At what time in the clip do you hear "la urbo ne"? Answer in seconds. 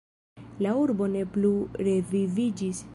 0.65-1.23